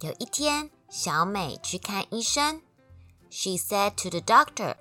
[0.00, 2.60] 有一天，小美去看医生。
[3.30, 4.76] She said to the doctor,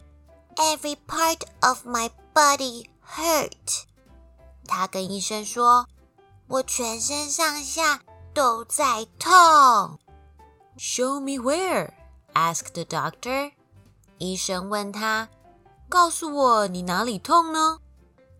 [0.55, 3.85] "Every part of my body hurt."
[4.67, 8.01] 她跟医生说：“我全身上下
[8.33, 9.99] 都在痛。”
[10.77, 11.93] Show me where?
[12.33, 13.53] asked the doctor.
[14.19, 15.29] 医生问他：“
[15.89, 17.79] 告诉我你哪里痛呢？”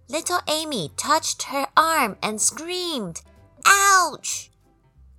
[0.10, 3.22] Little Amy touched her arm and screamed,
[3.64, 4.47] "Ouch!"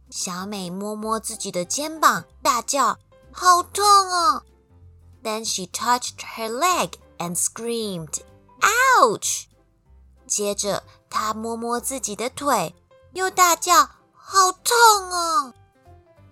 [0.09, 2.97] 小美摸摸自己的肩膀，大叫
[3.31, 4.43] ：“好痛哦！”
[5.23, 8.19] Then she touched her leg and screamed,
[8.61, 9.43] "Ouch!"
[10.25, 12.75] 接着她摸摸自己的腿，
[13.13, 14.75] 又大叫：“好痛
[15.11, 15.53] 哦！”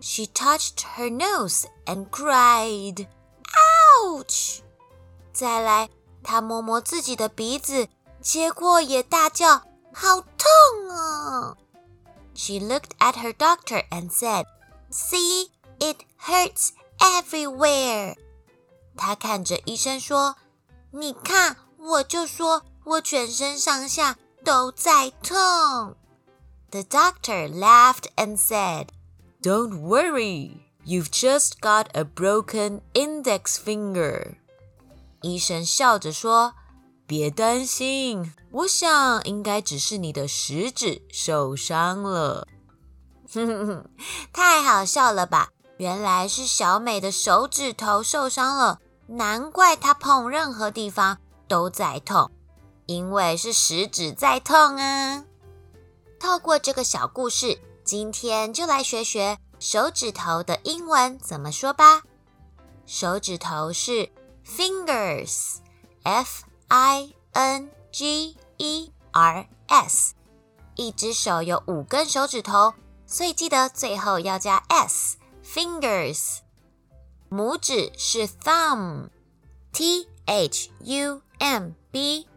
[0.01, 3.07] She touched her nose and cried,
[4.03, 4.59] "Ouch!"
[5.33, 5.89] 再来，
[6.23, 7.89] 她摸摸自己的鼻子，
[8.21, 9.61] 结果也大叫
[9.93, 11.57] ：“好痛哦！”
[12.36, 14.46] She looked at her doctor and said,
[14.90, 18.16] "See, it hurts everywhere."
[18.96, 25.96] 她看着医生说：“你看，我就说我全身上下都在痛。”
[26.70, 28.88] The doctor laughed and said,
[29.42, 34.36] "Don't worry, you've just got a broken index finger."
[35.20, 36.54] 医生笑着说。
[37.07, 42.45] 别担心，我想应该只是你的食指受伤了。
[43.33, 43.89] 哼哼哼，
[44.33, 45.49] 太好笑了吧？
[45.77, 51.17] 原来是小美的手指头受伤了，难怪她碰任何地方
[51.47, 52.29] 都在痛，
[52.87, 55.23] 因为是食指在痛啊。
[56.19, 62.01] 透过这个小故事，今天就来学学手指头的英文怎么说吧。
[62.85, 64.09] 手指头是
[64.45, 66.43] fingers，f。
[66.69, 70.15] I N G E R S，
[70.75, 72.73] 一只手有五根手指头，
[73.05, 76.39] 所以记得最后要加 s，fingers。
[77.29, 82.27] 拇指是 thumb，T H U M B。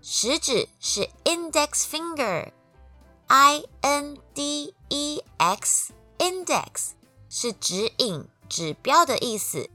[0.00, 6.90] 食指是 index finger，I N D E X，index
[7.28, 9.68] 是指引、指标的意思。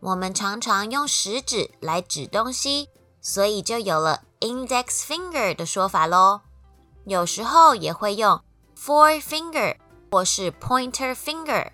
[0.00, 2.88] 我们常常用食指来指东西。
[3.26, 6.42] 所以就有了 index finger 的说法喽。
[7.06, 8.40] 有时候也会用
[8.78, 9.78] forefinger
[10.12, 11.72] 或是 pointer finger，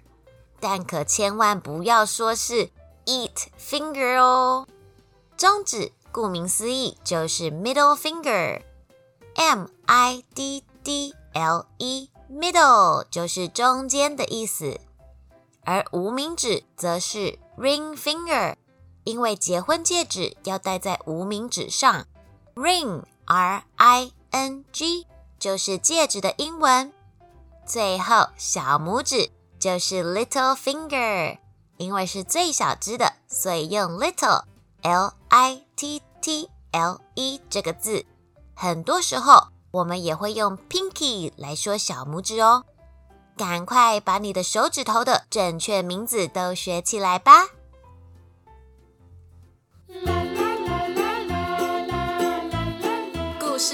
[0.59, 2.71] 但可千万不要说是
[3.05, 4.67] eat finger 哦。
[5.37, 14.81] 中指顾名思义就是 middle finger，M I D D L E，middle 就是中间的意思。
[15.65, 18.57] 而无名指则是 ring finger。
[19.05, 22.07] 因为结婚戒指要戴在无名指上
[22.55, 25.07] ，ring r i n g
[25.39, 26.93] 就是戒指的英文。
[27.67, 31.39] 最后小拇指就是 little finger，
[31.77, 34.45] 因为是最小只的，所以用 little
[34.83, 38.05] l i t t l e 这个字。
[38.55, 42.65] 很多时候我们也会用 pinky 来说小拇指哦。
[43.37, 47.49] 赶快把你的手指头的正确名字都学起来吧！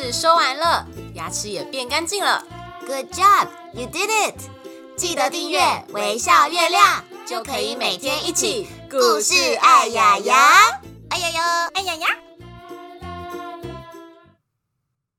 [0.00, 2.44] 是收完了牙齿也变干净了。
[2.86, 4.34] Good job you did it
[4.96, 10.36] 记得订阅微笑月亮就可以每天一起故事爱牙牙
[11.10, 12.06] 爱牙牙爱牙牙